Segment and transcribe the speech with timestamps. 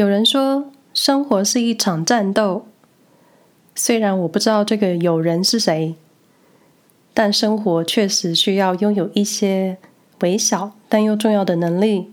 [0.00, 2.64] 有人说，生活是一场战斗。
[3.74, 5.94] 虽然我不知道这个有人是谁，
[7.12, 9.76] 但生活确实需要拥有一些
[10.22, 12.08] 微小但又重要的能力，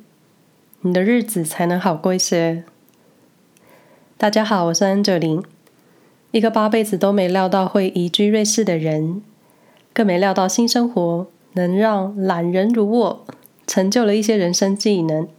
[0.82, 2.66] 你的日子才能好过一些。
[4.18, 5.42] 大家好，我是安哲林，
[6.32, 9.22] 一个八辈子都没料到会移居瑞士的人，
[9.94, 13.26] 更没料到新生活能让懒人如我
[13.66, 15.30] 成就了一些人生技能。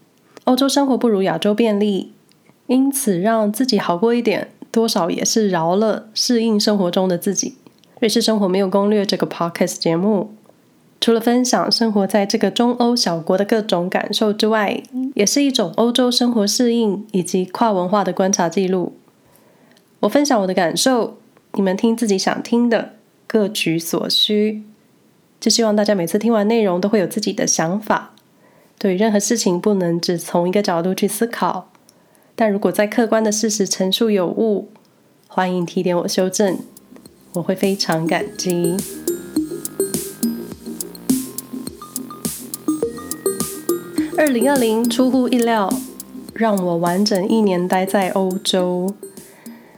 [0.45, 2.15] 欧洲生活不如亚洲便利。
[2.69, 7.57] 因此，让自己好过一点，多少也是饶了适应生活中的自己。
[7.99, 10.35] 瑞士生活没有攻略这个 podcast 节目，
[11.01, 14.83] 除了分享生活在这个中欧小国的各种感受之外，
[15.15, 18.93] 也是一种欧洲生活适应以及跨文化的观察记录。
[20.01, 21.17] 我分享我的感受，
[21.55, 24.63] 你们听自己想听的，各取所需。
[25.41, 28.13] 就希望大家每次听完内容都会有自己的想法。
[28.79, 31.71] 对任何事情，不能只从一个角度去思考。
[32.41, 34.69] 但如果在客观的事实陈述有误，
[35.27, 36.57] 欢迎提点我修正，
[37.33, 38.77] 我会非常感激。
[44.17, 45.69] 二零二零出乎意料，
[46.33, 48.95] 让我完整一年待在欧洲。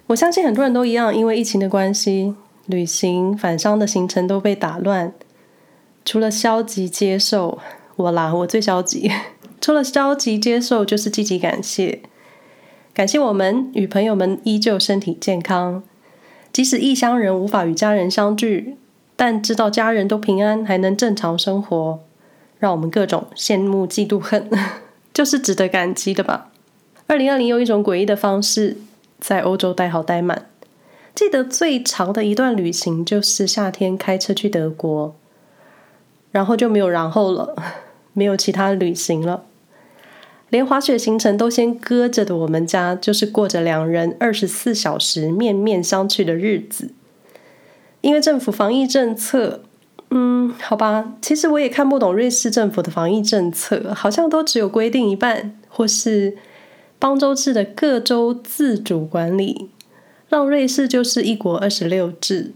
[0.08, 2.34] 我相信很多人都一样，因为疫情的关系，
[2.66, 5.14] 旅行返乡的行程都被打乱。
[6.04, 7.58] 除了消极接受，
[7.96, 9.10] 我啦，我最消极。
[9.62, 12.02] 除了消极接受，就是积极感谢。
[12.92, 15.82] 感谢我们与朋友们依旧身体健康，
[16.52, 18.76] 即使异乡人无法与家人相聚，
[19.16, 22.00] 但知道家人都平安，还能正常生活，
[22.58, 24.50] 让我们各种羡慕、嫉妒、恨，
[25.14, 26.50] 就是值得感激的吧。
[27.06, 28.76] 二零二零用一种诡异的方式
[29.18, 30.46] 在欧洲待好待满，
[31.14, 35.14] 记得最长的一段旅行就是夏天开车去德国，
[36.32, 37.54] 然后就没有然后了，
[38.12, 39.44] 没有其他旅行了。
[40.50, 46.90] 连滑雪行程都先搁着的我们家，就是过着两人二十四小时面面相觑的日子。
[48.00, 49.62] 因为政府防疫政策，
[50.10, 56.36] 嗯，好吧，其实我也看不懂瑞士政府的防疫政策，好像都只有规定一半，或是
[56.98, 59.70] 邦州制的各州自主管理，
[60.28, 62.52] 让瑞士就是一国二十六制。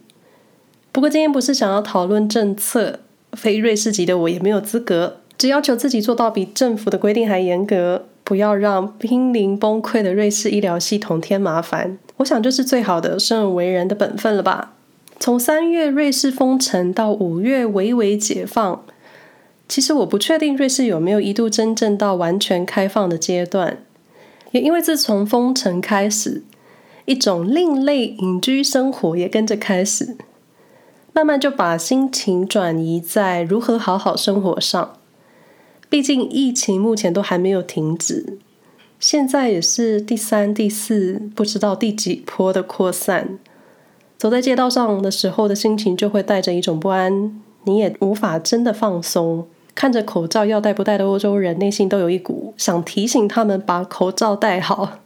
[0.91, 3.00] 不过今天不是想要讨论政策，
[3.32, 5.21] 非瑞士籍的我也没有资格。
[5.37, 11.99] 只要求自己做到比政府的规定还严格，不要让濒临崩溃的瑞士医疗系统添麻烦。
[12.19, 14.73] 我想这是最好的生而为人的本分了吧。
[15.19, 18.84] 从三月瑞士封城到五月微微解放，
[19.69, 23.78] 其实我不确定瑞士有没有一度真正到完全开放的阶段。
[24.53, 26.44] 也因为自从封城开始，
[27.06, 30.17] 一种另类隐居生活也跟着开始，
[31.12, 34.93] 慢慢就把心情转移在如何好好生活上。
[35.94, 38.37] 毕竟疫情目前都还没有停止，
[38.99, 43.38] 现在也是第三、第四，不知道第几波的扩散。
[44.19, 49.47] 走在街道上的时候的心情就会带着一种不安，你也无法真的放松。
[49.77, 54.99] 看着口罩要戴不戴的欧洲人，内心都有一股想提醒他们把口罩戴好。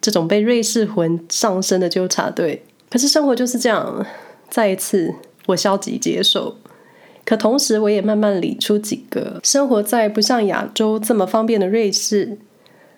[0.00, 2.64] 这种被瑞士魂上身的纠察队。
[2.90, 4.04] 可是生活就是这样，
[4.50, 5.14] 再一次
[5.46, 6.56] 我消极接受。
[7.28, 12.38] 可同时，我也慢慢理出几个生活在不像亚洲这么方便的瑞士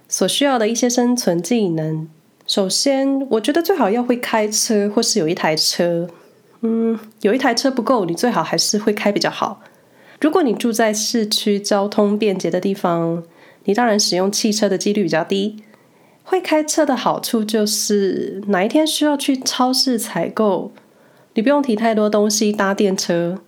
[0.08, 2.08] 所需要的一些生存技能。
[2.46, 6.08] 首先，我觉得最好要会开车，或是有一台车。
[6.60, 9.62] 嗯，有一台车不够，你最好还是会开比较好。
[10.20, 13.24] 如果你住在市区交通便捷的地方，
[13.64, 15.56] 你当然使用汽车的几率比较低。
[16.22, 20.70] 会开车的好处就是，哪一天需要去超市采购，
[21.34, 23.40] 你不用提太多东西，搭电车。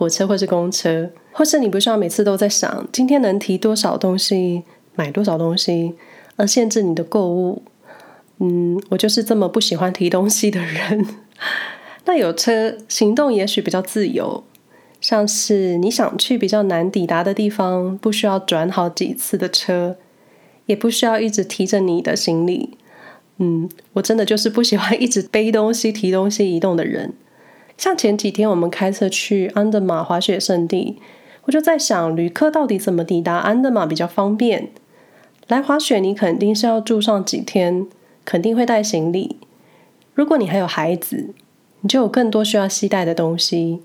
[0.00, 4.62] 火车或是公车，或是你不需要每次都在想今天能提多少东西，
[4.94, 5.94] 买多少东西，
[6.36, 7.62] 而限制你的购物。
[8.38, 11.06] 嗯，我就是这么不喜欢提东西的人。
[12.06, 14.42] 那有车，行动也许比较自由，
[15.02, 19.96] 像是你想去比较难抵达的地方，不需要转好几次的车，
[20.64, 22.78] 也不需要一直提着你的行李。
[23.36, 27.12] 嗯，我真的就是不喜欢一直背东西、提东西、移动的人。
[27.80, 30.98] 像前几天我们开车去安德玛滑雪胜地，
[31.44, 34.68] 我就在想，旅客到底怎么抵达安德玛比较方便？
[35.48, 37.86] 来滑雪，你肯定是要住上几天，
[38.22, 39.38] 肯定会带行李。
[40.12, 41.30] 如果你还有孩子，
[41.80, 43.80] 你就有更多需要携带的东西。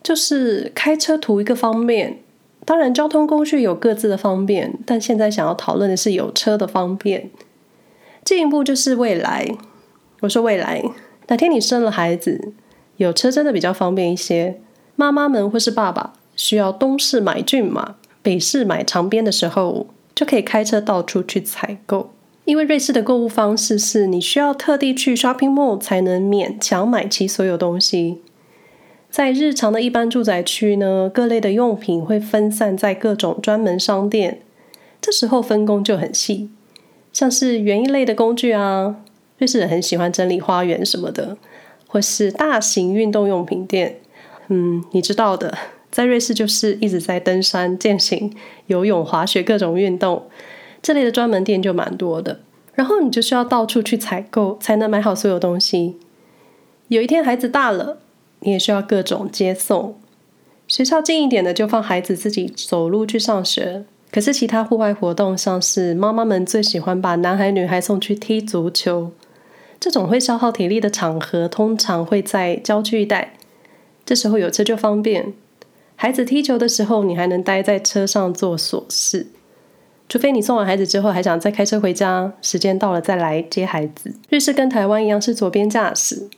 [0.00, 2.20] 就是开车图一个方便，
[2.64, 7.28] 当然交通工具有各自的方便，但现在想要讨论的是有车的方便。
[8.24, 9.48] 进一步就是未来，
[10.20, 10.84] 我说未来，
[11.26, 12.52] 哪天你生了孩子。
[12.98, 14.60] 有车真的比较方便一些，
[14.94, 22.10] 妈妈们或是爸爸需要东市买骏马，北市买长鞭的时候，就可以开车到处去采购。
[22.44, 28.18] 因为瑞士的购物方式是你需要特地去 shopping mall 才能勉强买齐所有东西。
[29.10, 34.40] 在日常的一般住宅区呢，各类的用品会分散在各种专门商店，
[35.00, 36.50] 这时候分工就很细。
[37.12, 38.96] 像是园艺类的工具啊，
[39.38, 41.36] 瑞士人很喜欢整理花园什么的，
[41.88, 43.98] 或是大型运动用品店，
[44.46, 45.58] 嗯，你知道的，
[45.90, 48.32] 在瑞士就是一直在登山、健行、
[48.66, 50.28] 游泳、滑雪各种运动，
[50.80, 52.38] 这类的专门店就蛮多的。
[52.74, 55.96] 然后你就需要到处去采购，才能买好所有东西。
[56.86, 57.98] 有一天孩子大了，
[58.40, 59.98] 你也需要各种接送。
[60.68, 63.84] 学校近一点的就放孩子自己走路去上学。
[64.10, 69.10] 可是其他户外活动，像是妈妈们最喜欢把男孩女孩送去踢足球，
[69.80, 73.34] 这种会消耗体力的场合，通常会在郊区一带。
[74.04, 75.32] 这时候有车就方便，
[75.96, 79.26] 孩子踢球的时候，你还能待在车上做琐事。
[80.08, 84.14] 除非你送完孩子之后还想再开车回家，时间到了再来接孩子。
[84.30, 86.28] 瑞士跟台湾一样是左边驾驶。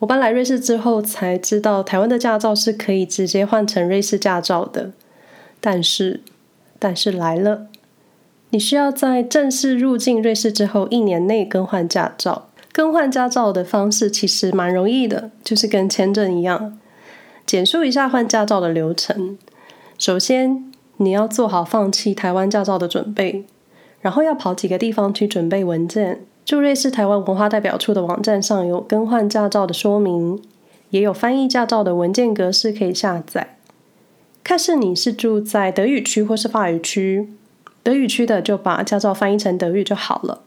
[0.00, 4.92] 我搬来瑞士之后才知道，台湾的驾照是可以直接换成瑞士驾照的，
[5.60, 6.20] 但是。
[6.80, 7.66] 但是来了，
[8.50, 12.47] 你需要在正式入境瑞士之后一年内更换驾照。
[12.78, 16.78] 更换驾照的方式其实蛮容易的，就是跟签证一样。
[17.44, 19.36] 简述一下换驾照的流程：
[19.98, 23.44] 首先，你要做好放弃台湾驾照的准备，
[24.00, 26.24] 然后要跑几个地方去准备文件。
[26.44, 30.40] 驻瑞士台湾文化代表处的网站上有更换驾照的说明，
[30.90, 33.56] 也有翻译驾照的文件格式可以下载。
[34.44, 37.28] 看是你是住在德语区或是法语区，
[37.82, 40.42] 德语区的就把驾照翻译成德语就好了。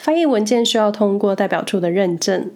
[0.00, 2.50] 翻译文件需要通过代表处的认证，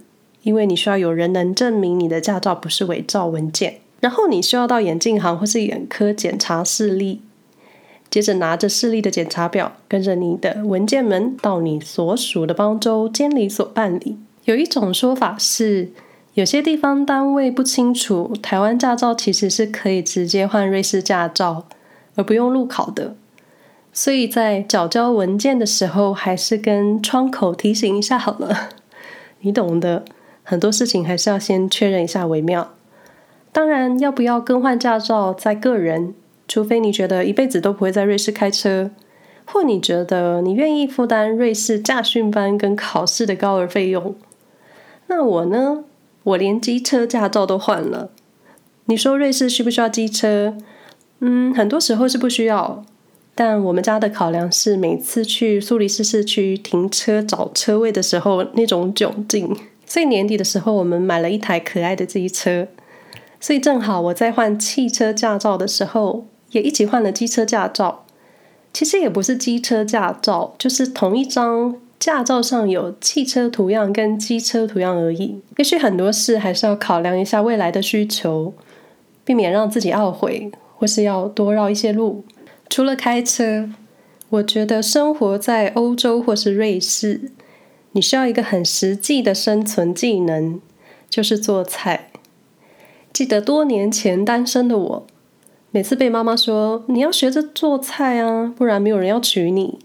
[0.44, 3.81] 因为你需要有人能证明你的驾照不是伪造文件。
[4.00, 7.20] 然后你需要到眼镜行或是眼科检查视力，
[8.08, 14.17] 接着拿着视力的检查表，跟着你的文件们到你所属的邦州监理所办理。
[14.46, 15.91] 有一种说法是，
[16.32, 21.67] 有些地方单位不清楚，台湾驾照其实是可以直接换瑞士驾照，
[22.14, 23.14] 而不用路考的。
[23.96, 28.70] 所以在缴交文件的时候，还是跟窗口提醒一下好了。
[29.41, 30.05] 你懂的，
[30.43, 32.75] 很多事情还是要先确认一下为妙。
[33.52, 36.12] 当然，要不要更换驾照在个人，
[36.49, 38.91] 除非你觉得一辈子都不会在瑞士开车，
[39.44, 44.17] 或你觉得你愿意负担瑞士驾训班跟考试的高额费用。
[45.06, 45.85] 那我呢？
[46.25, 48.11] 我连机车驾照都换了。
[48.87, 50.56] 你说瑞士需不需要机车？
[51.20, 52.85] 嗯，很多时候是不需要。
[53.34, 59.56] 但我们家的考量是，每次去苏黎世市区停车找车位的时候那种窘境。
[59.86, 62.69] 所以年底的时候，我们买了一台可爱的机车。
[63.40, 68.04] 所以正好我在换汽车驾照的时候，也一起换了机车驾照。
[68.72, 71.76] 其实也不是机车驾照，就是同一张。
[72.00, 78.52] 驾照上有汽车图样跟机车图样而已，也许很多事还是要考量一下未来的需求，
[79.25, 82.22] 避免让自己懊悔，或是要多绕一些路。
[82.74, 83.70] 除了开车，
[84.30, 87.30] 我觉得生活在欧洲或是瑞士，
[87.92, 90.58] 你需要一个很实际的生存技能，
[91.08, 92.10] 就是做菜。
[93.12, 95.06] 记得多年前单身的我，
[95.70, 99.78] 每次被妈妈说你要学着做菜啊，不然没有人要娶你。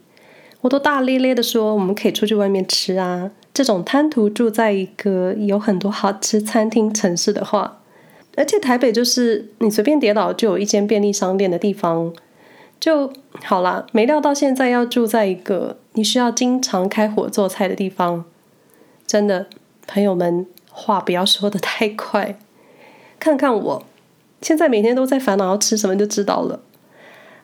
[0.62, 3.30] 我都大咧咧的说，我们可以出去外面吃啊。
[3.54, 7.84] 这种贪图住在一个有很多好吃餐厅城市的话，
[8.36, 12.12] 而且台北就是你随便跌倒就有一间便利商店的地方，
[12.80, 13.12] 就
[13.44, 13.86] 好啦。
[13.92, 18.26] 没料到现在要住在一个你需要经常开火做菜的地方，
[19.06, 19.48] 真的，
[19.88, 22.38] 朋友们，话不要说得太快。
[23.20, 23.86] 看看我，
[24.42, 26.62] 现在每天都在烦恼要吃什么就知道了。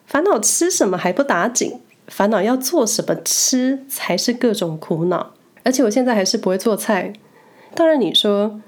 [0.06, 1.80] 烦恼吃什么还不打紧。
[2.08, 5.32] 烦恼要做什么吃才是各种苦恼，
[5.64, 7.12] 而且我现在还是不会做菜。
[7.74, 8.60] 当然，你说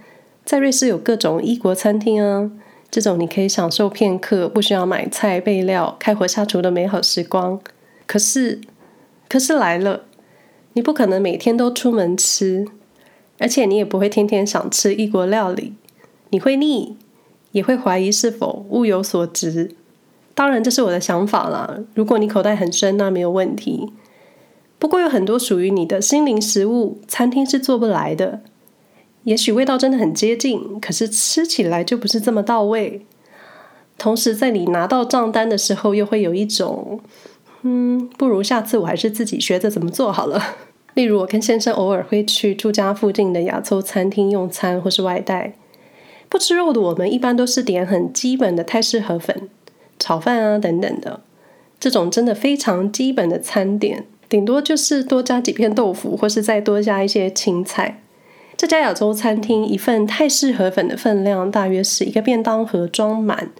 [0.44, 2.50] 在瑞士有各种异国餐厅啊，
[2.90, 7.60] 这种你可以享受片刻不需要买菜备料、开火下厨的美好时光。
[8.06, 8.60] 可是，
[9.28, 10.04] 可是来了，
[10.72, 12.66] 你不可能每天都出门吃，
[13.38, 15.74] 而且你也不会天天想吃异国料理，
[16.30, 16.96] 你会腻，
[17.52, 19.74] 也会怀疑是否物有所值。
[20.34, 21.78] 当然，这是我的想法啦。
[21.94, 23.92] 如果你口袋很深，那没有问题。
[24.78, 28.40] 不过，有很多属于你的心灵食物，餐厅是做不来的。
[29.24, 33.04] 也许味道真的很接近，可是吃起来就不是这么到位。
[33.98, 37.00] 同时，在你拿到账单的时候，又会有一种，
[37.62, 40.56] 嗯，不如下次我还是自己学着怎么做好了。
[40.94, 45.54] 例如，我跟先生偶尔会去住家附近的亚洲餐厅用餐，或是外带。
[46.28, 49.48] 不吃肉的我们，一般都是点很基本的泰式河粉。
[49.98, 51.20] 炒饭啊，等等的，
[51.80, 58.00] 这种真的非常基本的餐点，顶多就是多加几片豆腐，或是再多加一些青菜。
[58.58, 63.50] 这家亚洲餐厅一份泰式河粉的分量大约是一个便当盒装满，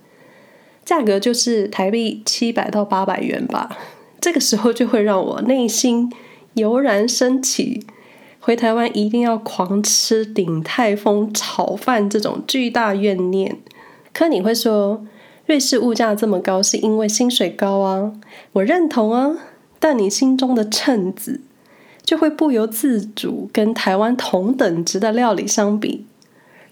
[0.84, 3.78] 价格就是台币七百到八百元吧。
[4.20, 6.12] 这个时候就会让我内心
[6.54, 7.86] 油然升起，
[8.40, 13.56] 回台湾一定要狂吃鼎泰丰炒饭这种巨大怨念。
[14.12, 15.06] 可你会说，
[15.46, 18.14] 瑞士物价这么高是因为薪水高啊？
[18.54, 19.36] 我认同啊，
[19.78, 21.42] 但你心中的秤子。
[22.08, 26.06] 就会不由自主跟台湾同等值的料理相比，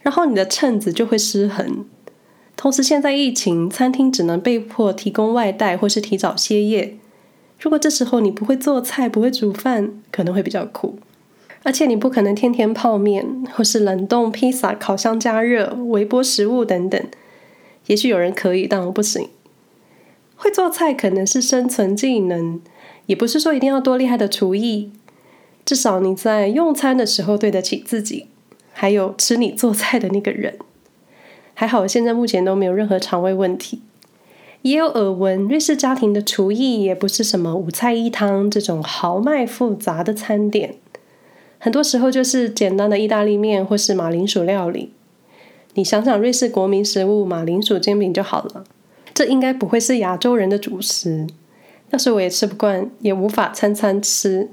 [0.00, 1.84] 然后你的秤子就会失衡。
[2.56, 6.96] 同时，现在疫情，餐厅只能被迫提供外带或是提早歇业。
[7.60, 10.98] 如果这时候你不会做菜、不会煮饭，可能会比较苦。
[11.64, 16.98] 而且你不可能天天泡面或是冷冻披萨、烤箱加热、微波食物等等。
[17.88, 19.28] 也许有人可以，但我不行。
[20.34, 22.58] 会做菜可能是生存技能，
[23.04, 24.92] 也不是说一定要多厉害的厨艺。
[25.66, 28.28] 至少你在用餐的时候对得起自己，
[28.72, 30.56] 还有吃你做菜的那个人。
[31.52, 33.82] 还好，现在目前都没有任何肠胃问题。
[34.62, 40.76] 也有耳闻，瑞士家庭的厨艺也不是什么五菜一汤这种豪迈复杂的餐点，
[41.58, 44.92] 很多时候就是简单的意大利面或是马铃薯料理。
[45.74, 48.64] 你想想，瑞士国民食物马铃薯煎饼就好了，
[49.12, 51.26] 这应该不会是亚洲人的主食。
[51.90, 54.50] 要是我也吃不惯，也无法餐餐吃。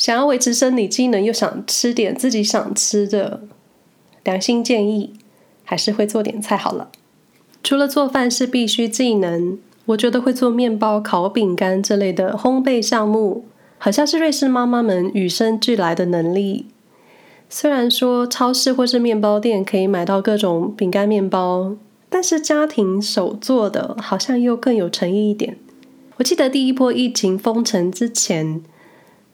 [0.00, 3.42] 想要维持生理机能，又想吃点自己想吃的，
[4.24, 5.12] 良心建议，
[5.62, 6.88] 还是会做点菜好了。
[7.62, 13.44] 除了做饭是必须技能，我觉得会做面包、烤饼干这类的烘焙项目，
[13.76, 16.64] 好像是瑞士妈妈们与生俱来的能力。
[17.50, 21.76] 虽然说超市或是面包店可以买到各种饼干、面包，
[22.08, 25.58] 但是家庭手做的好像又更有诚意一点。
[26.16, 28.62] 我记得第一波疫情封城之前。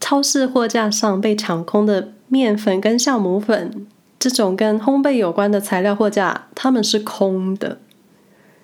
[0.09, 3.89] 超市货架上被抢空的面粉跟酵母粉，
[4.21, 7.81] 这种跟烘焙有关的材料货架，他们是空的。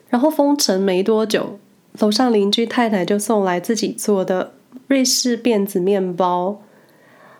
[0.08, 1.58] 然后封城没多久，
[1.98, 4.52] 楼上邻居太太就送来自己做的
[4.86, 6.62] 瑞士辫子面包。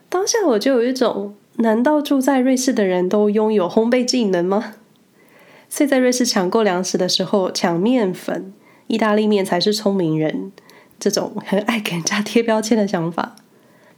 [0.09, 4.75] 当下我就有一种，难道住在瑞士的人都拥有烘焙技能吗？
[5.69, 8.53] 所以在瑞士抢购粮食的时候，抢面粉，
[8.89, 10.51] 意大利面才是聪明人。
[10.99, 13.37] 这种很爱给人家贴标签的想法。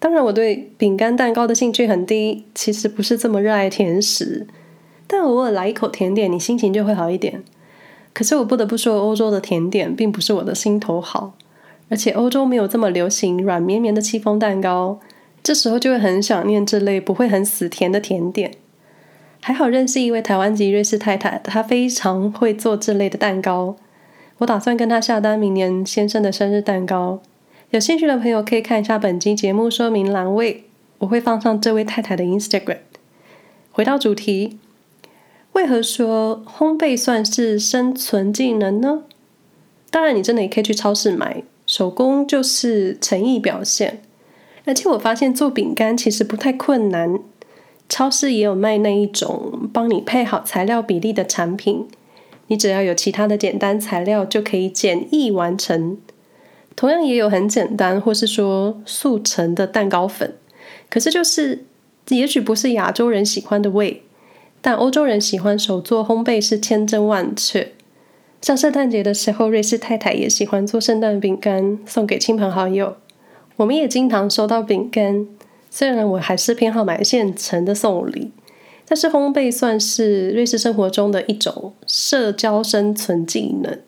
[0.04, 4.46] 当然，我对饼干蛋糕的兴趣很低，其实不是这么热爱甜食，
[5.06, 7.42] 但偶尔来一口甜点，你心情就会好一点。
[8.12, 11.32] 可是我不得不说，欧洲的甜点并不是我的心头好，
[11.88, 15.00] 而且欧洲没有这么流行软绵绵的戚风蛋糕，
[15.42, 18.52] 这时候就会很想念这类不会很死甜的甜点。
[19.40, 23.76] 还好认识一位台湾籍瑞士太太，她非常会做这类的蛋糕，
[24.36, 27.22] 我打算跟她下单明年先生的生日蛋糕。
[27.74, 30.62] 有兴趣的朋友可以看一下本期节目说明栏位，
[30.98, 32.78] 我会放上这位太太的 Instagram。
[33.72, 34.60] 回到主题，
[35.54, 39.02] 为何说烘焙算是生存技能呢？
[39.90, 44.02] 当然，你真的也可以去超市买，手工就是诚意表现。
[44.64, 47.18] 而且我发现做饼干其实不太困难，
[47.88, 51.88] 超市也有卖那一种帮你配好材料比例的产品，
[52.46, 55.98] 你只要有其他的简单材料就可以简易完成。
[56.76, 60.34] 同样也有很简单，或是说速成的蛋糕粉，
[60.90, 61.64] 可是就是
[62.08, 64.02] 也许不是亚洲人喜欢的味，
[64.60, 67.72] 但欧洲人喜欢手做烘焙是千真万确。
[68.42, 72.96] 像圣诞节的时候，瑞士太太也喜欢做圣诞饼干送给亲朋好友，
[73.56, 75.26] 我们也经常收到饼干。
[75.70, 78.32] 虽然我还是偏好买现成的送礼，
[78.86, 83.78] 但是烘焙算是瑞士生活中的一种社交生存技能。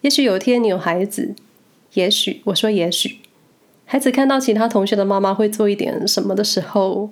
[0.00, 1.34] 也许有一天你有孩子。
[1.94, 3.18] 也许我说，也许
[3.84, 7.10] 孩子看到其他同学的妈妈会做一点什么的时候，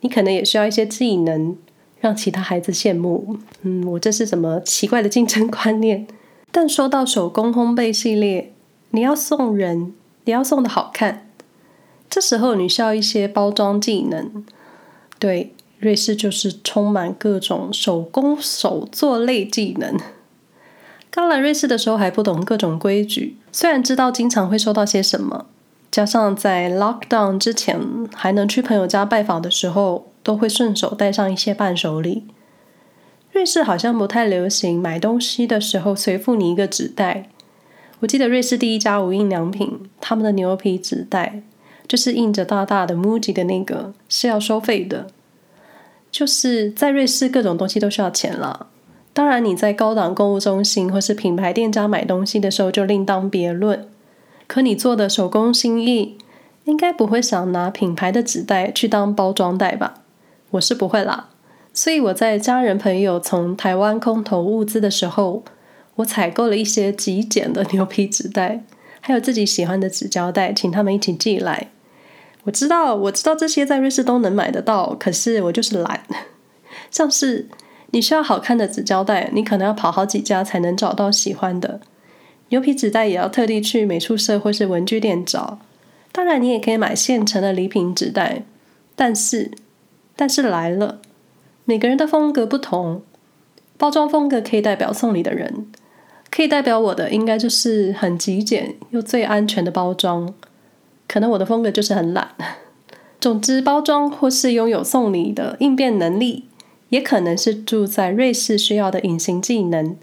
[0.00, 1.56] 你可能也需要一些技能，
[2.00, 3.36] 让其他孩子羡慕。
[3.62, 6.06] 嗯，我这是什么奇怪的竞争观念？
[6.50, 8.52] 但说到手工烘焙系列，
[8.90, 9.92] 你要送人，
[10.24, 11.28] 你要送的好看，
[12.08, 14.44] 这时候你需要一些包装技能。
[15.18, 19.98] 对，瑞士就是充满各种手工手作类技能。
[21.16, 25.46] 刚来瑞士的时候还不懂各种规矩，虽然知道经常会收到些什么，
[25.90, 27.80] 加上在 lockdown 之前
[28.14, 32.24] 还能去朋友家拜访的时候，都会顺手带上一些伴手礼。
[33.32, 37.30] 瑞士好像不太流行买东西的时候随附你一个纸袋。
[38.00, 41.40] 我记得瑞士第一家无印良品，他们的牛皮纸袋
[41.88, 45.06] 就是印着大大的 MUJI 的那个，是要收费的。
[46.10, 48.66] 就是在瑞士各种东西都需要钱了。
[49.16, 53.88] 当然，你在高档购物中心或是品牌店家买东西的时候就另当别论。
[54.46, 56.18] 可你做的手工心意，
[56.64, 60.02] 应该不会想拿品牌的纸袋去当包装袋吧？
[60.50, 61.30] 我是不会啦。
[61.72, 65.42] 所以我在家人朋友从台湾空投物资的时候，
[65.94, 68.62] 我采购了一些极简的牛皮纸袋，
[69.00, 71.70] 还有自己喜欢的纸胶带，请他们一起寄来。
[72.44, 76.02] 我知道，我知道这些在瑞士都能买得到，可是我就是懒。
[76.90, 77.48] 像是
[77.90, 81.80] 你需要好看的纸胶带，你可能要跑好几家才能找到喜欢的。
[82.48, 85.58] 牛皮纸袋也要特地去美术社或是文具店找。
[86.12, 88.42] 当然，你也可以买现成的礼品纸袋，
[88.94, 89.50] 但是，
[90.16, 91.00] 但是来了，
[91.64, 93.02] 每个人的风格不同，
[93.76, 95.66] 包装风格可以代表送礼的人，
[96.30, 100.32] 可以代表我的应该就是很极简又最安全的包装。
[101.06, 102.30] 可能我的风格就是很懒。
[103.20, 106.45] 总之，包装或是拥有送礼的应变能力，
[106.88, 109.96] 也可能是住在瑞士需要的隐形技能。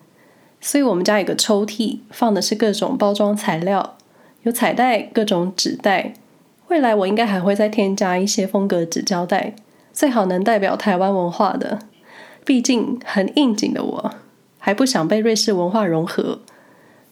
[0.60, 3.98] 所以我们家有个抽屉，放的是各种包装材料，
[4.44, 6.14] 有彩带、各种纸袋。
[6.68, 9.56] 未来我应该还会再添加一些风格纸胶带，
[9.92, 11.80] 最好能代表台湾文化的。
[12.46, 14.14] 毕竟很应景的我，
[14.60, 16.40] 还不想被瑞士文化融合，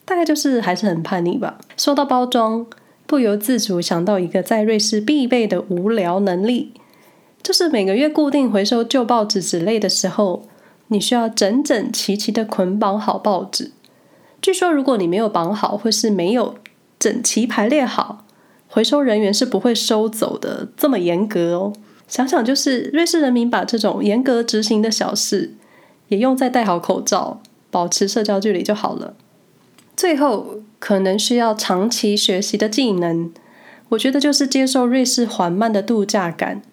[0.05, 1.59] 大概就是还是很叛逆吧。
[1.77, 2.65] 说到包装。
[3.07, 6.71] 不由自主想到一个在瑞士必备的无聊能力，
[7.43, 10.47] 就是每个月固定回收旧报纸之类的时候，
[10.87, 13.71] 你需要整整齐齐的捆绑好报纸。
[14.41, 16.55] 据说如果你没有绑好，或是没有
[16.99, 18.25] 整齐排列好，
[18.67, 21.73] 回收人员是不会收走的，这么严格哦。
[22.07, 25.53] 想想就是瑞士人民把这种严格执行的小事，
[26.09, 29.15] 也用在戴好口罩、保持社交距离就好了。
[29.95, 30.61] 最后。
[30.81, 33.31] 可能需要长期学习的技能，
[33.89, 36.63] 我觉得就是接受瑞士缓慢的度假感。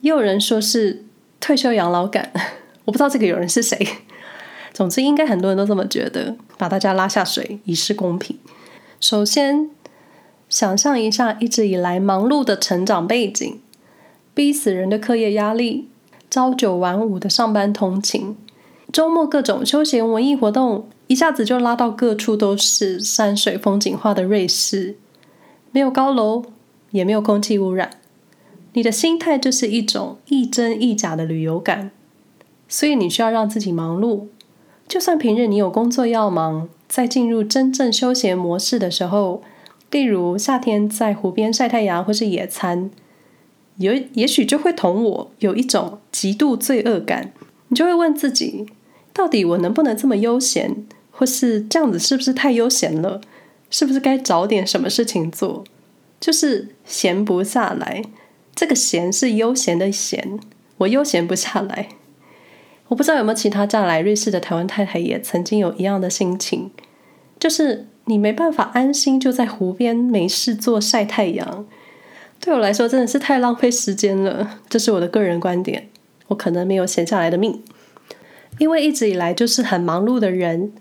[0.00, 1.04] 也有人说是
[1.40, 2.32] 退休养老感，
[2.84, 3.86] 我不知道这个有人是谁。
[4.72, 6.36] 总之，应该很多人都这么觉得。
[6.56, 8.36] 把大家拉下水，以示公平。
[9.00, 9.70] 首先，
[10.48, 13.60] 想象一下一直以来忙碌的成长背景，
[14.34, 15.88] 逼死人的课业压力，
[16.28, 18.36] 朝九晚五的上班通勤，
[18.92, 20.88] 周末各种休闲文艺活动。
[21.06, 24.96] 一下子就拉到各处都是山水风景画的瑞士，
[25.70, 26.44] 没有高楼，
[26.90, 27.90] 也没有空气污染，
[28.78, 31.90] 你的心态就是一种亦真亦假的旅游感。
[32.68, 34.26] 所以你需要让自己忙碌，
[34.86, 39.42] 就算平日你有工作要忙，在进入真正休闲模式的时候，
[39.90, 42.92] 例如夏天在湖边晒太阳或是野餐，
[43.78, 47.32] 也也许就会同我有一种极度罪恶感。
[47.66, 48.64] 你就会问自己，
[49.12, 50.86] 到底我能不能这么悠闲？
[51.10, 53.20] 或是这样子是不是太悠闲了？
[53.70, 55.64] 是不是该找点什么事情做？
[56.20, 58.04] 就是闲不下来。
[58.58, 60.40] 这个闲是悠闲的闲，
[60.78, 61.90] 我悠闲不下来。
[62.88, 66.72] 我不知道有没有其他嫁来瑞士的台湾太太也曾经有一样的心情，
[67.38, 71.68] 就是你没办法安心就在湖边没事做晒太阳。
[72.40, 75.88] 对我来说真的是太浪费时间了，这是我的个人观点。
[76.26, 77.62] 我可能没有闲下来的命，
[78.58, 80.72] 因为一直以来就是很忙碌的人。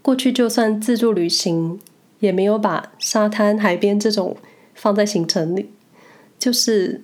[0.00, 1.78] 过去就算自助旅行，
[2.20, 4.38] 也没有把沙滩、海边这种
[4.74, 5.70] 放在行程里。
[6.38, 7.02] 就是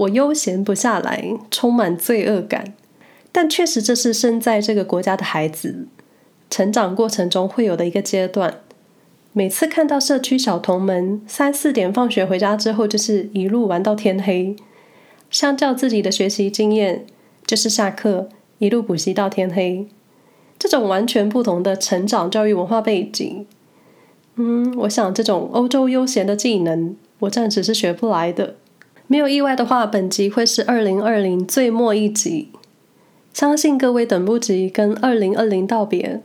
[0.00, 2.72] 我悠闲不下来，充满罪恶感。
[3.32, 5.86] 但确实这是生在这个国家的孩子
[6.48, 8.60] 成长过程中会有的一个阶段。
[9.32, 14.56] 每次看到社区小童们三四点放学回家之后，就是一路玩到天黑。
[15.30, 17.04] 相较自己的学习经验，
[17.46, 19.86] 就是下课一路补习到天黑。
[20.58, 23.46] 这种完全不同的成长教育文化背景，
[24.36, 28.56] 嗯，我想这种欧洲悠闲的技能，我暂时是学不来的。
[29.10, 32.52] 没有意外的话，本集会是二零二零最末一集，
[33.32, 36.22] 相信各位等不及跟二零二零道别，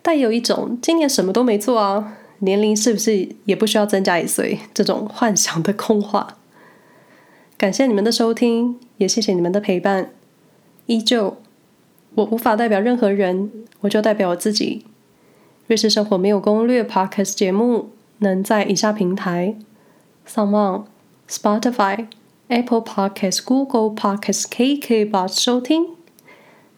[0.00, 6.38] 带有一种今年什么都没做啊，年龄是不是也不需要增加一岁这种幻想的空话。
[7.58, 10.10] 感谢你们的收听，也谢谢你们的陪伴，
[10.86, 11.36] 依旧。
[12.14, 14.86] 我无法代表任何人，我就代表我自己。
[15.66, 19.54] 瑞士生活没有攻略 Podcast 节目能在以下平台
[20.26, 20.84] ：SoundOn、
[21.30, 22.08] Spotify、
[22.48, 25.86] Apple Podcast、Google Podcast、KKBOX 收听。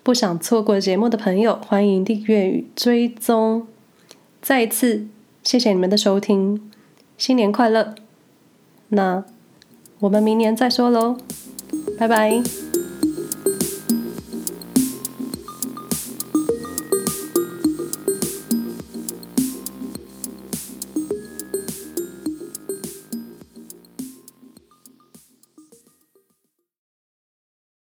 [0.03, 3.67] 不想错过节目的朋友，欢迎订阅与追踪。
[4.43, 5.07] 再一次
[5.43, 6.71] 谢谢你们的收听，
[7.17, 7.95] 新年快乐！
[8.89, 9.25] 那
[10.01, 11.17] 我们明年再说喽，
[11.99, 12.43] 拜拜。